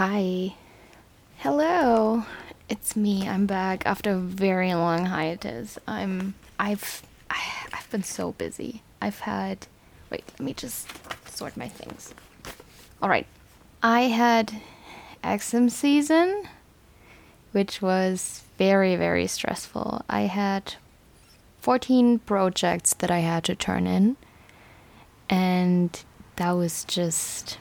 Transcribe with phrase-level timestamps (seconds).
[0.00, 0.54] Hi.
[1.40, 2.24] Hello.
[2.70, 3.28] It's me.
[3.28, 5.78] I'm back after a very long hiatus.
[5.86, 8.82] I'm I've I've been so busy.
[9.02, 9.66] I've had
[10.08, 10.88] Wait, let me just
[11.28, 12.14] sort my things.
[13.02, 13.26] All right.
[13.82, 14.62] I had
[15.22, 16.44] exam season
[17.52, 20.02] which was very very stressful.
[20.08, 20.76] I had
[21.58, 24.16] 14 projects that I had to turn in
[25.28, 26.02] and
[26.36, 27.58] that was just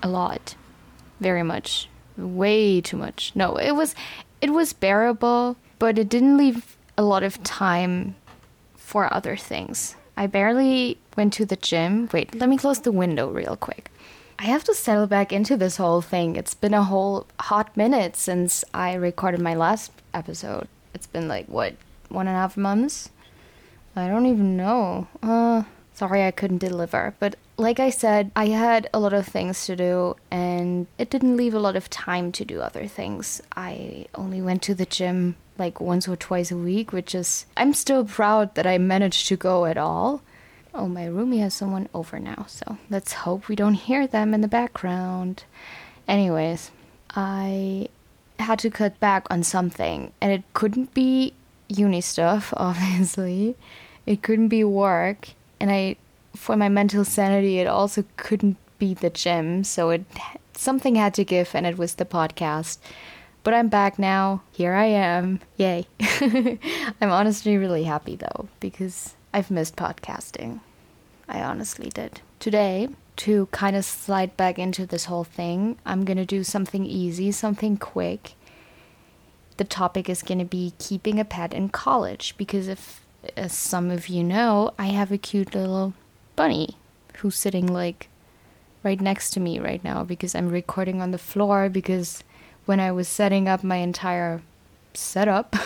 [0.00, 0.54] a lot
[1.20, 3.32] very much way too much.
[3.34, 3.94] No it was
[4.40, 8.14] it was bearable but it didn't leave a lot of time
[8.76, 9.96] for other things.
[10.16, 12.08] I barely went to the gym.
[12.12, 13.90] Wait let me close the window real quick.
[14.38, 16.36] I have to settle back into this whole thing.
[16.36, 20.68] It's been a whole hot minute since i recorded my last episode.
[20.92, 21.74] It's been like what
[22.08, 23.10] one and a half months?
[23.96, 25.08] I don't even know.
[25.22, 27.14] Uh sorry I couldn't deliver.
[27.18, 31.36] But like I said, I had a lot of things to do and it didn't
[31.36, 33.40] leave a lot of time to do other things.
[33.56, 37.72] I only went to the gym like once or twice a week, which is, I'm
[37.72, 40.22] still proud that I managed to go at all.
[40.74, 44.40] Oh, my roomie has someone over now, so let's hope we don't hear them in
[44.40, 45.44] the background.
[46.08, 46.72] Anyways,
[47.14, 47.88] I
[48.40, 51.34] had to cut back on something, and it couldn't be
[51.68, 53.54] uni stuff, obviously.
[54.04, 55.28] It couldn't be work
[55.60, 55.96] and I
[56.36, 60.04] for my mental sanity it also couldn't be the gym so it
[60.56, 62.78] something had to give and it was the podcast.
[63.42, 64.42] But I'm back now.
[64.52, 65.40] Here I am.
[65.56, 65.86] Yay.
[67.00, 70.60] I'm honestly really happy though because I've missed podcasting.
[71.28, 72.20] I honestly did.
[72.38, 77.30] Today to kind of slide back into this whole thing I'm gonna do something easy
[77.32, 78.34] something quick.
[79.56, 83.03] The topic is going to be keeping a pet in college because if
[83.36, 85.94] as some of you know, I have a cute little
[86.36, 86.76] bunny
[87.18, 88.08] who's sitting like
[88.82, 92.22] right next to me right now because I'm recording on the floor because
[92.66, 94.42] when I was setting up my entire
[94.92, 95.56] setup,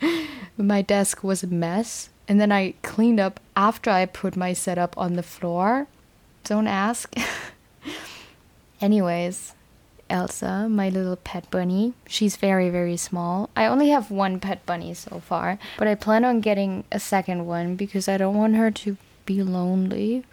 [0.56, 2.10] my desk was a mess.
[2.26, 5.86] And then I cleaned up after I put my setup on the floor.
[6.44, 7.14] Don't ask.
[8.80, 9.54] Anyways,
[10.10, 11.92] Elsa, my little pet bunny.
[12.06, 13.50] She's very, very small.
[13.56, 17.46] I only have one pet bunny so far, but I plan on getting a second
[17.46, 18.96] one because I don't want her to
[19.26, 20.24] be lonely.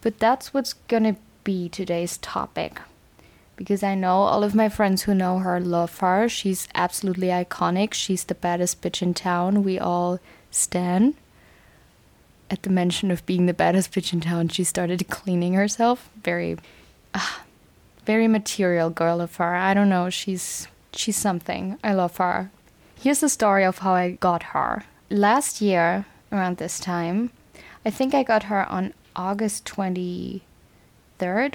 [0.00, 2.80] But that's what's gonna be today's topic.
[3.56, 6.28] Because I know all of my friends who know her love her.
[6.28, 7.92] She's absolutely iconic.
[7.92, 9.62] She's the baddest bitch in town.
[9.62, 10.18] We all
[10.50, 11.14] stand.
[12.50, 16.08] At the mention of being the baddest bitch in town, she started cleaning herself.
[16.22, 16.56] Very.
[17.12, 17.40] Uh,
[18.10, 19.54] very material girl of her.
[19.54, 21.78] I don't know, she's she's something.
[21.84, 22.50] I love her.
[23.00, 24.82] Here's the story of how I got her.
[25.08, 27.30] Last year, around this time,
[27.86, 30.42] I think I got her on August 23rd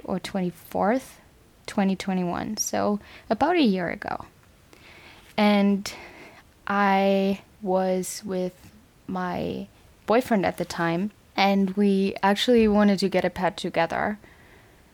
[0.05, 1.19] or 24th,
[1.67, 2.55] 2021.
[2.55, 4.15] So, about a year ago.
[5.35, 5.93] And
[6.67, 8.55] I was with
[9.07, 9.67] my
[10.05, 14.19] boyfriend at the time, and we actually wanted to get a pet together,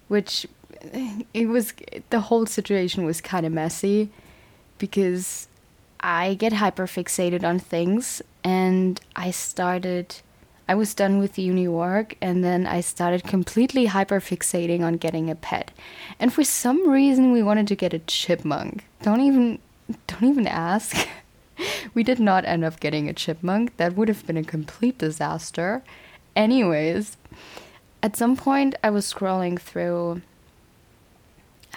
[0.07, 0.47] which
[1.33, 1.73] it was
[2.09, 4.09] the whole situation was kind of messy
[4.77, 5.47] because
[5.99, 10.15] I get hyper fixated on things and I started
[10.67, 15.29] I was done with uni work and then I started completely hyper fixating on getting
[15.29, 15.71] a pet.
[16.17, 18.85] And for some reason we wanted to get a chipmunk.
[19.01, 19.59] Don't even
[20.07, 21.07] don't even ask.
[21.93, 23.75] we did not end up getting a chipmunk.
[23.77, 25.83] That would have been a complete disaster.
[26.35, 27.17] Anyways,
[28.01, 30.21] at some point I was scrolling through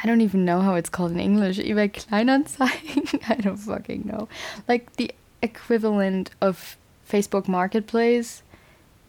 [0.02, 1.58] I don't even know how it's called in English.
[1.58, 3.22] eBay Kleinanzeigen?
[3.28, 4.28] I don't fucking know.
[4.68, 5.12] Like the
[5.42, 6.76] equivalent of
[7.08, 8.42] Facebook Marketplace,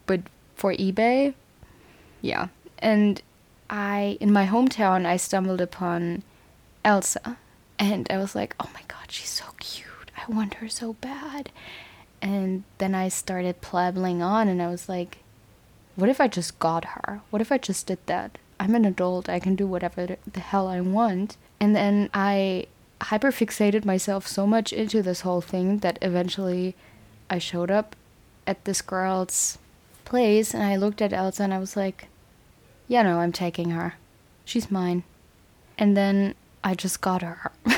[0.05, 0.21] but
[0.55, 1.33] for eBay.
[2.21, 2.47] Yeah.
[2.79, 3.21] And
[3.69, 6.23] I, in my hometown, I stumbled upon
[6.83, 7.37] Elsa.
[7.77, 10.11] And I was like, oh my god, she's so cute.
[10.15, 11.51] I want her so bad.
[12.21, 15.19] And then I started plabbling on and I was like,
[15.95, 17.21] what if I just got her?
[17.29, 18.37] What if I just did that?
[18.59, 21.37] I'm an adult, I can do whatever the hell I want.
[21.59, 22.67] And then I
[23.01, 26.75] hyperfixated myself so much into this whole thing that eventually
[27.29, 27.95] I showed up
[28.47, 29.57] at this girl's
[30.05, 32.07] place and I looked at Elsa and I was like,
[32.87, 33.95] yeah, no, I'm taking her.
[34.45, 35.03] She's mine.
[35.77, 37.51] And then I just got her.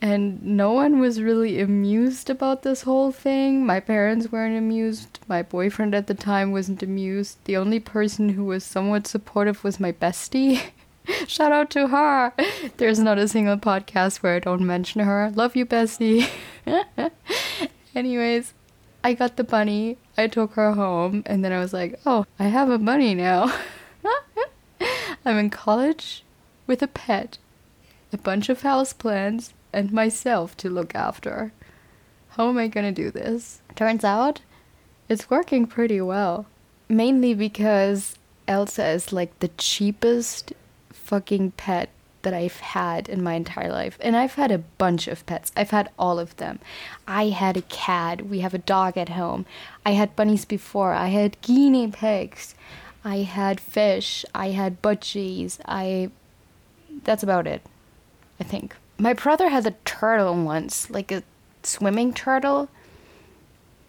[0.00, 3.66] and no one was really amused about this whole thing.
[3.66, 5.18] My parents weren't amused.
[5.26, 7.38] My boyfriend at the time wasn't amused.
[7.44, 10.60] The only person who was somewhat supportive was my bestie.
[11.26, 12.32] Shout out to her.
[12.76, 15.32] There's not a single podcast where I don't mention her.
[15.34, 16.28] Love you, bestie.
[17.94, 18.54] Anyways,
[19.02, 19.96] I got the bunny.
[20.16, 23.52] I took her home, and then I was like, oh, I have a bunny now.
[25.24, 26.24] I'm in college
[26.66, 27.38] with a pet,
[28.12, 31.52] a bunch of houseplants, and myself to look after.
[32.30, 33.60] How am I gonna do this?
[33.74, 34.40] Turns out
[35.08, 36.46] it's working pretty well.
[36.88, 38.16] Mainly because
[38.46, 40.52] Elsa is like the cheapest
[40.90, 41.90] fucking pet
[42.22, 43.96] that I've had in my entire life.
[44.00, 45.52] And I've had a bunch of pets.
[45.56, 46.58] I've had all of them.
[47.06, 48.26] I had a cat.
[48.26, 49.46] We have a dog at home.
[49.86, 50.92] I had bunnies before.
[50.92, 52.54] I had guinea pigs.
[53.04, 54.24] I had fish.
[54.34, 55.58] I had budgies.
[55.64, 56.10] I.
[57.04, 57.62] That's about it.
[58.40, 58.76] I think.
[58.98, 61.22] My brother had a turtle once, like a
[61.62, 62.68] swimming turtle.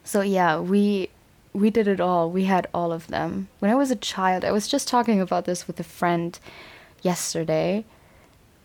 [0.04, 1.10] So yeah, we
[1.54, 2.30] we did it all.
[2.30, 3.48] We had all of them.
[3.60, 6.40] When I was a child, I was just talking about this with a friend
[7.02, 7.86] yesterday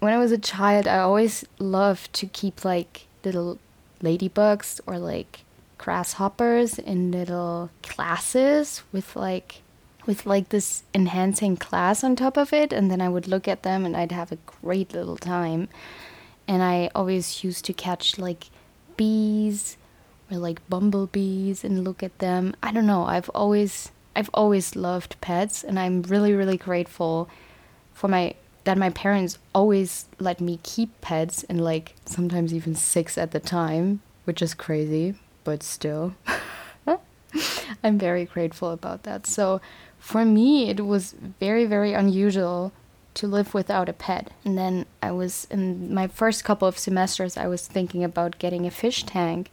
[0.04, 3.58] when I was a child, I always loved to keep like little
[4.02, 5.40] ladybugs or like
[5.78, 9.62] grasshoppers in little classes with like
[10.04, 13.62] with like this enhancing class on top of it and then I would look at
[13.62, 15.70] them and I'd have a great little time.
[16.46, 18.50] And I always used to catch like
[18.96, 19.76] bees
[20.30, 22.54] or like bumblebees and look at them.
[22.62, 23.04] I don't know.
[23.04, 27.28] I've always I've always loved pets and I'm really really grateful
[27.92, 33.18] for my that my parents always let me keep pets and like sometimes even six
[33.18, 35.14] at the time, which is crazy,
[35.44, 36.14] but still.
[37.82, 39.26] I'm very grateful about that.
[39.26, 39.60] So
[39.98, 42.72] for me, it was very, very unusual
[43.14, 44.30] to live without a pet.
[44.44, 48.66] And then I was in my first couple of semesters, I was thinking about getting
[48.66, 49.50] a fish tank,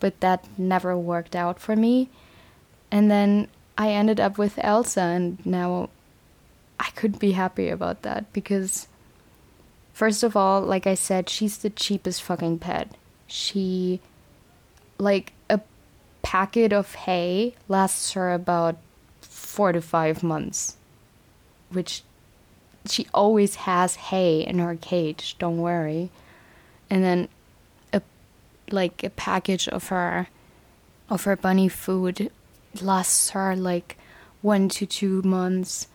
[0.00, 2.10] but that never worked out for me.
[2.90, 3.48] And then
[3.78, 5.90] I ended up with Elsa, and now
[6.78, 8.88] I couldn't be happy about that because,
[9.92, 12.96] first of all, like I said, she's the cheapest fucking pet.
[13.26, 14.00] She,
[14.98, 15.60] like, a
[16.22, 18.76] packet of hay lasts her about
[19.20, 20.76] four to five months,
[21.70, 22.02] which
[22.90, 26.10] she always has hay in her cage, don't worry.
[26.88, 27.28] And then
[27.92, 28.02] a
[28.70, 30.28] like a package of her
[31.08, 32.30] of her bunny food
[32.80, 33.96] lasts her like
[34.42, 35.88] one to two months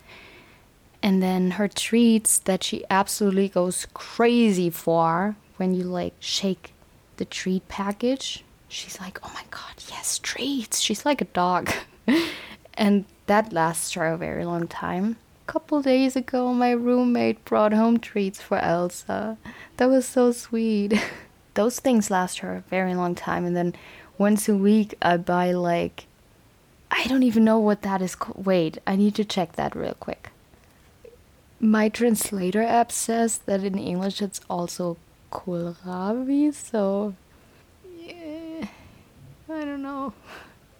[1.03, 6.73] and then her treats that she absolutely goes crazy for when you like shake
[7.17, 8.43] the treat package.
[8.67, 10.79] She's like, oh my god, yes, treats.
[10.79, 11.71] She's like a dog.
[12.75, 15.17] and that lasts her a very long time.
[15.43, 19.37] A couple days ago, my roommate brought home treats for Elsa.
[19.77, 20.93] That was so sweet.
[21.55, 23.45] Those things last her a very long time.
[23.45, 23.73] And then
[24.17, 26.05] once a week, I buy like.
[26.89, 28.45] I don't even know what that is called.
[28.45, 30.29] Wait, I need to check that real quick.
[31.59, 34.97] My translator app says that in English it's also
[35.31, 37.15] kohlrabi, so
[37.97, 38.67] yeah,
[39.49, 40.13] I don't know.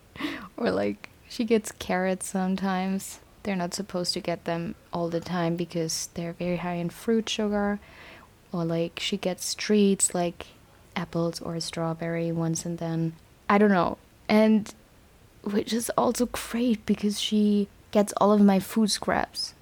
[0.57, 3.19] or like she gets carrots sometimes.
[3.43, 7.29] They're not supposed to get them all the time because they're very high in fruit
[7.29, 7.79] sugar.
[8.51, 10.47] Or like she gets treats like
[10.95, 13.13] apples or strawberry once and then.
[13.49, 13.97] I don't know.
[14.29, 14.73] And
[15.43, 19.53] which is also great because she gets all of my food scraps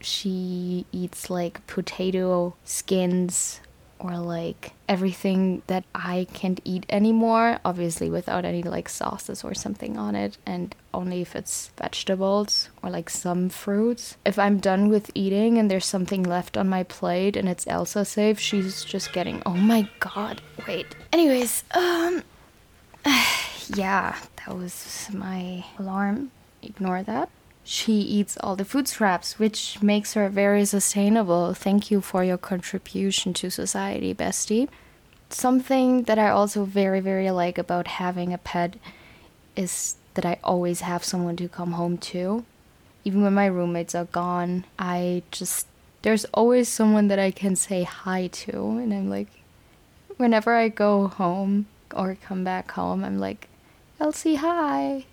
[0.00, 3.60] she eats like potato skins
[3.98, 9.96] or like everything that I can't eat anymore, obviously without any like sauces or something
[9.96, 14.16] on it, and only if it's vegetables or like some fruits.
[14.24, 18.04] If I'm done with eating and there's something left on my plate and it's Elsa
[18.04, 20.94] safe, she's just getting, oh my god, wait.
[21.12, 22.22] Anyways, um,
[23.74, 26.30] yeah, that was my alarm.
[26.62, 27.28] Ignore that
[27.68, 31.52] she eats all the food scraps, which makes her very sustainable.
[31.52, 34.68] Thank you for your contribution to society, bestie.
[35.30, 38.76] Something that I also very, very like about having a pet
[39.56, 42.44] is that I always have someone to come home to.
[43.04, 45.66] Even when my roommates are gone, I just,
[46.02, 48.78] there's always someone that I can say hi to.
[48.78, 49.42] And I'm like,
[50.18, 53.48] whenever I go home or come back home, I'm like,
[53.98, 55.06] Elsie, hi.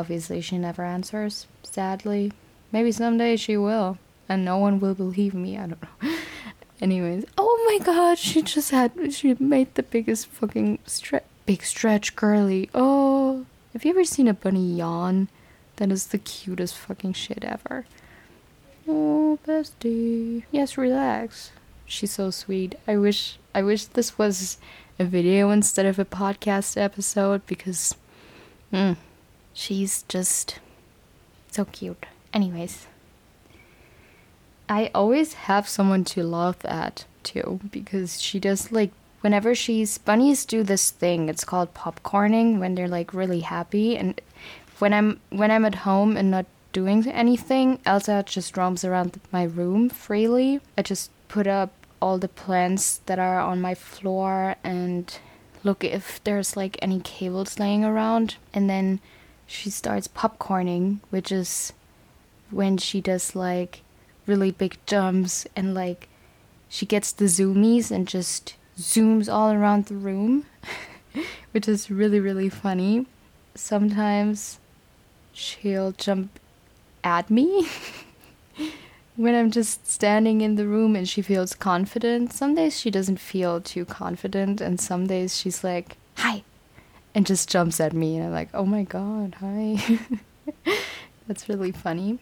[0.00, 2.32] Obviously, she never answers, sadly.
[2.72, 3.98] Maybe someday she will,
[4.30, 5.58] and no one will believe me.
[5.58, 6.16] I don't know.
[6.80, 12.16] Anyways, oh my god, she just had, she made the biggest fucking stretch, big stretch
[12.16, 12.70] girly.
[12.72, 15.28] Oh, have you ever seen a bunny yawn?
[15.76, 17.84] That is the cutest fucking shit ever.
[18.88, 20.44] Oh, bestie.
[20.50, 21.50] Yes, relax.
[21.84, 22.74] She's so sweet.
[22.88, 24.56] I wish, I wish this was
[24.98, 27.94] a video instead of a podcast episode because,
[28.70, 28.94] hmm.
[29.60, 30.58] She's just
[31.50, 32.06] so cute.
[32.32, 32.86] Anyways,
[34.70, 38.90] I always have someone to laugh at too because she does like
[39.20, 44.18] whenever she's bunnies do this thing it's called popcorning when they're like really happy and
[44.78, 47.80] when I'm when I'm at home and not doing anything.
[47.84, 50.62] Elsa just roams around my room freely.
[50.78, 55.18] I just put up all the plants that are on my floor and
[55.62, 58.36] look if there's like any cables laying around.
[58.54, 59.00] And then
[59.50, 61.72] she starts popcorning, which is
[62.50, 63.82] when she does like
[64.26, 66.08] really big jumps and like
[66.68, 70.46] she gets the zoomies and just zooms all around the room,
[71.50, 73.06] which is really, really funny.
[73.56, 74.60] Sometimes
[75.32, 76.38] she'll jump
[77.02, 77.68] at me
[79.16, 82.32] when I'm just standing in the room and she feels confident.
[82.32, 86.44] Some days she doesn't feel too confident, and some days she's like, Hi,
[87.14, 89.98] and just jumps at me, and I'm like, Oh my god, hi.
[91.26, 92.18] That's really funny.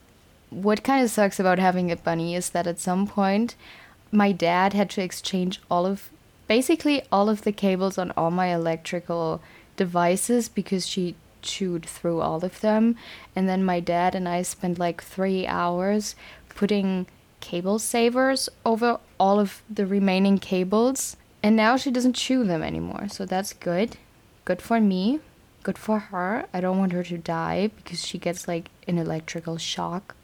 [0.51, 3.55] What kind of sucks about having a bunny is that at some point,
[4.11, 6.11] my dad had to exchange all of
[6.47, 9.41] basically all of the cables on all my electrical
[9.77, 12.97] devices because she chewed through all of them.
[13.37, 16.17] And then my dad and I spent like three hours
[16.49, 17.07] putting
[17.41, 21.17] cable savers over all of the remaining cables.
[21.43, 23.09] And now she doesn't chew them anymore.
[23.09, 23.97] So that's good.
[24.49, 25.21] Good for me.
[25.63, 26.47] Good for her.
[26.55, 30.17] I don't want her to die because she gets like an electrical shock.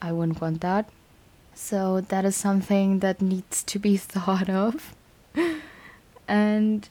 [0.00, 0.88] I wouldn't want that.
[1.54, 4.94] So that is something that needs to be thought of.
[6.28, 6.88] and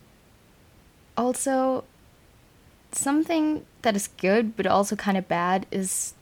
[1.15, 1.85] also,
[2.91, 6.15] something that is good but also kind of bad is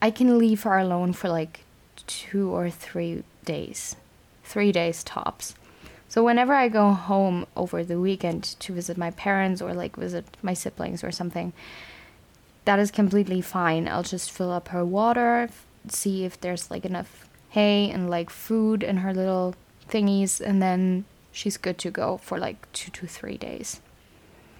[0.00, 1.60] I can leave her alone for like
[2.08, 3.94] two or three days.
[4.42, 5.54] Three days tops.
[6.12, 10.26] So whenever I go home over the weekend to visit my parents or like visit
[10.42, 11.54] my siblings or something,
[12.66, 13.88] that is completely fine.
[13.88, 15.48] I'll just fill up her water,
[15.88, 19.54] see if there's like enough hay and like food in her little
[19.88, 23.80] thingies, and then she's good to go for like two to three days.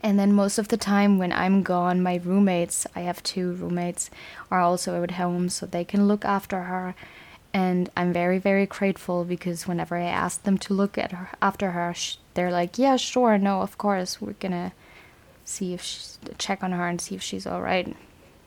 [0.03, 4.09] And then most of the time when I'm gone, my roommates, I have two roommates,
[4.51, 6.95] are also at home so they can look after her.
[7.55, 11.73] And I'm very, very grateful because whenever I ask them to look at her after
[11.73, 11.95] her,
[12.35, 14.73] they're like, "Yeah, sure, no, of course, we're gonna
[15.45, 17.95] see if she's, check on her and see if she's all right."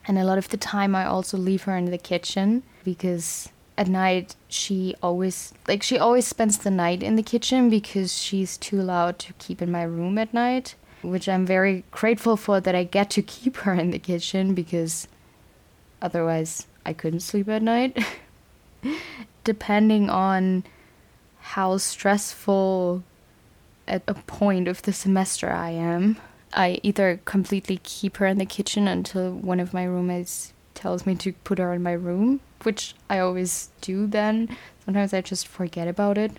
[0.08, 3.88] And a lot of the time, I also leave her in the kitchen because at
[3.88, 8.82] night she always like she always spends the night in the kitchen because she's too
[8.82, 12.84] loud to keep in my room at night which i'm very grateful for that i
[12.84, 15.08] get to keep her in the kitchen because
[16.02, 17.98] otherwise i couldn't sleep at night
[19.44, 20.64] depending on
[21.40, 23.04] how stressful
[23.88, 26.18] at a point of the semester i am
[26.54, 31.16] i either completely keep her in the kitchen until one of my roommates tells me
[31.16, 34.50] to put her in my room which I always do then.
[34.84, 36.32] Sometimes I just forget about it.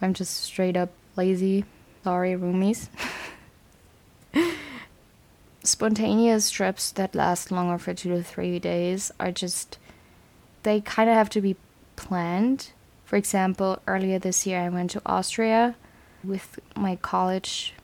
[0.00, 1.64] I'm just straight up lazy.
[2.02, 2.88] Sorry, roomies.
[5.62, 9.78] Spontaneous trips that last longer for two to three days are just,
[10.62, 11.56] they kind of have to be
[11.96, 12.72] planned.
[13.04, 15.76] For example, earlier this year I went to Austria
[16.22, 17.74] with my college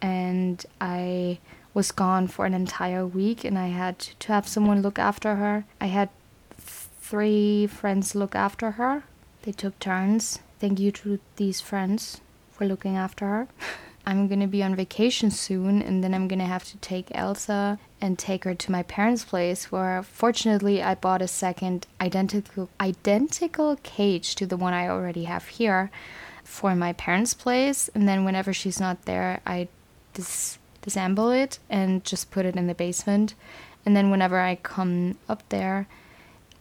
[0.00, 1.38] and I
[1.74, 5.64] was gone for an entire week and I had to have someone look after her.
[5.80, 6.08] I had
[6.56, 9.04] three friends look after her.
[9.42, 10.40] They took turns.
[10.58, 12.20] Thank you to these friends
[12.52, 13.48] for looking after her.
[14.08, 18.18] I'm gonna be on vacation soon, and then I'm gonna have to take Elsa and
[18.18, 24.34] take her to my parents' place, where fortunately I bought a second identical identical cage
[24.36, 25.90] to the one I already have here
[26.42, 27.90] for my parents' place.
[27.94, 29.68] And then whenever she's not there, I
[30.14, 33.34] dis- disassemble it and just put it in the basement.
[33.84, 35.86] And then whenever I come up there,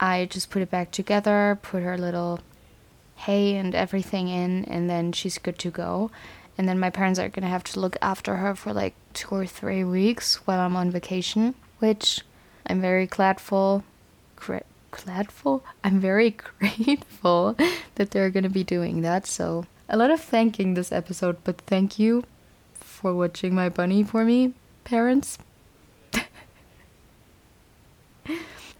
[0.01, 2.41] I just put it back together, put her little
[3.15, 6.11] hay and everything in, and then she's good to go.
[6.57, 9.45] And then my parents are gonna have to look after her for like two or
[9.45, 12.21] three weeks while I'm on vacation, which
[12.65, 13.83] I'm very gladful.
[14.35, 15.61] Gra- gladful?
[15.83, 17.55] I'm very grateful
[17.95, 19.27] that they're gonna be doing that.
[19.27, 22.23] So a lot of thanking this episode, but thank you
[22.73, 25.37] for watching my bunny for me, parents.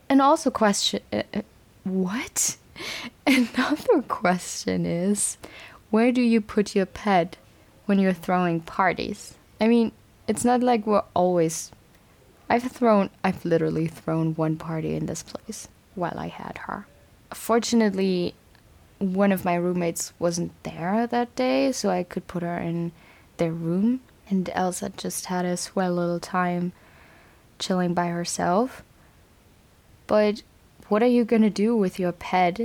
[0.10, 1.42] and also question uh, uh,
[1.84, 2.58] what
[3.28, 5.38] another question is
[5.90, 7.38] where do you put your pet
[7.88, 9.34] when you're throwing parties.
[9.60, 9.92] I mean
[10.28, 11.72] it's not like we're always
[12.50, 16.86] i've thrown i've literally thrown one party in this place while i had her.
[17.34, 18.36] Fortunately
[19.00, 22.92] one of my roommates wasn't there that day so i could put her in
[23.38, 26.74] their room and elsa just had a swell little time
[27.60, 28.84] chilling by herself.
[30.06, 30.42] But
[30.90, 32.60] what are you to do with your pet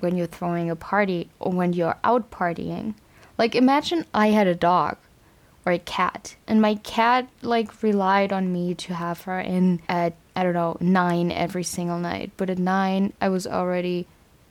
[0.00, 2.94] when you're throwing a party or when you're out partying?
[3.38, 4.98] Like imagine I had a dog
[5.64, 10.14] or a cat and my cat like relied on me to have her in at
[10.38, 12.30] I don't know, nine every single night.
[12.36, 14.06] But at nine, I was already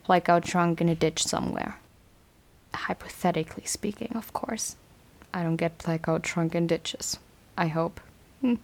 [0.09, 1.79] like, out drunk in a ditch somewhere.
[2.73, 4.75] Hypothetically speaking, of course.
[5.33, 7.19] I don't get blackout drunk in ditches.
[7.57, 8.01] I hope.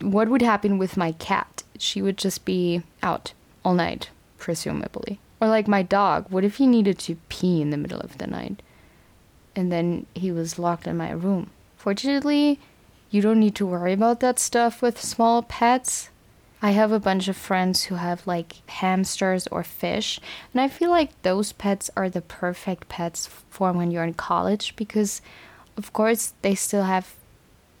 [0.00, 1.62] what would happen with my cat?
[1.78, 3.32] She would just be out
[3.64, 5.20] all night, presumably.
[5.40, 6.26] Or like my dog.
[6.30, 8.62] What if he needed to pee in the middle of the night?
[9.56, 11.50] And then he was locked in my room.
[11.76, 12.60] Fortunately,
[13.10, 16.10] you don't need to worry about that stuff with small pets.
[16.62, 20.20] I have a bunch of friends who have like hamsters or fish,
[20.52, 24.74] and I feel like those pets are the perfect pets for when you're in college
[24.76, 25.22] because,
[25.76, 27.14] of course, they still have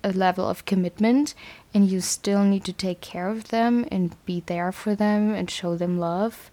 [0.04, 1.34] a level of commitment
[1.74, 5.50] and you still need to take care of them and be there for them and
[5.50, 6.50] show them love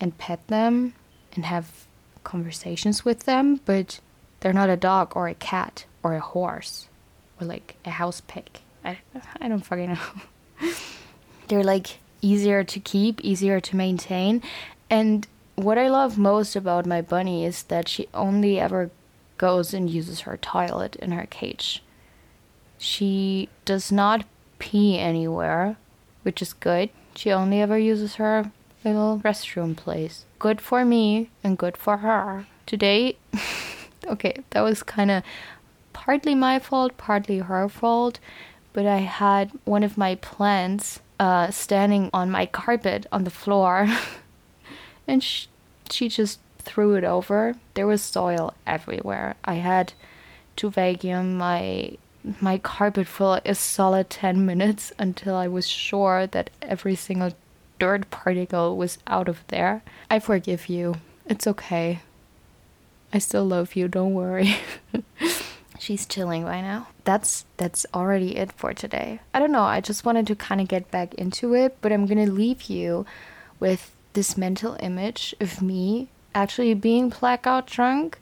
[0.00, 0.94] and pet them
[1.34, 1.86] and have
[2.24, 4.00] conversations with them, but
[4.40, 6.88] they're not a dog or a cat or a horse
[7.40, 8.60] or like a house pig.
[8.84, 8.98] I,
[9.40, 10.68] I don't fucking know.
[11.48, 14.42] they're like easier to keep, easier to maintain.
[14.88, 18.90] And what I love most about my bunny is that she only ever
[19.38, 21.82] goes and uses her toilet in her cage.
[22.78, 24.24] She does not
[24.58, 25.76] pee anywhere,
[26.22, 26.90] which is good.
[27.14, 28.52] She only ever uses her
[28.84, 30.24] little restroom place.
[30.38, 32.46] Good for me and good for her.
[32.66, 33.16] Today,
[34.06, 35.22] okay, that was kind of
[35.92, 38.18] partly my fault, partly her fault,
[38.72, 43.88] but I had one of my plants uh, standing on my carpet on the floor,
[45.06, 45.46] and sh-
[45.90, 47.56] she just threw it over.
[47.74, 49.36] There was soil everywhere.
[49.44, 49.92] I had
[50.56, 51.96] to vacuum my
[52.40, 57.32] my carpet for a solid 10 minutes until I was sure that every single
[57.78, 59.82] dirt particle was out of there.
[60.10, 60.96] I forgive you.
[61.26, 62.00] It's okay.
[63.12, 64.56] I still love you, don't worry.
[65.78, 66.88] She's chilling right now.
[67.04, 69.20] That's that's already it for today.
[69.32, 72.06] I don't know, I just wanted to kind of get back into it, but I'm
[72.06, 73.06] going to leave you
[73.58, 78.18] with this mental image of me actually being blackout drunk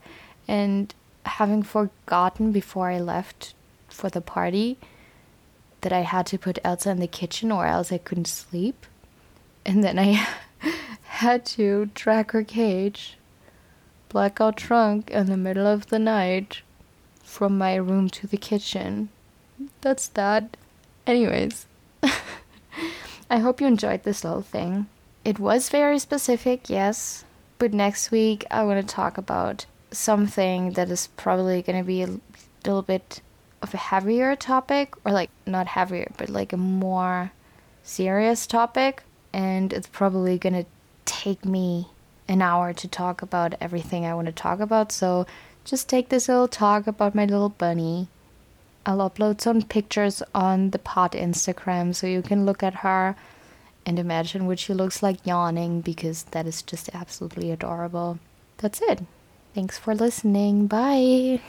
[0.46, 0.94] and
[1.26, 3.54] having forgotten before I left
[3.88, 4.78] for the party
[5.82, 8.86] that I had to put Elsa in the kitchen or else I couldn't sleep.
[9.64, 10.26] And then I
[11.02, 13.17] had to drag her cage,
[14.08, 16.62] blackout drunk in the middle of the night
[17.22, 19.08] from my room to the kitchen.
[19.80, 20.56] That's that.
[21.06, 21.66] Anyways,
[23.30, 24.86] I hope you enjoyed this little thing.
[25.24, 27.24] It was very specific, yes,
[27.58, 32.02] but next week I want to talk about something that is probably going to be
[32.02, 32.20] a
[32.64, 33.20] little bit
[33.62, 37.32] of a heavier topic, or like not heavier, but like a more
[37.82, 39.02] serious topic.
[39.32, 40.66] And it's probably gonna
[41.04, 41.88] take me
[42.28, 44.92] an hour to talk about everything I want to talk about.
[44.92, 45.26] So
[45.64, 48.08] just take this little talk about my little bunny.
[48.86, 53.16] I'll upload some pictures on the pod Instagram so you can look at her
[53.84, 58.18] and imagine what she looks like yawning because that is just absolutely adorable.
[58.58, 59.00] That's it.
[59.54, 60.66] Thanks for listening.
[60.66, 61.40] Bye.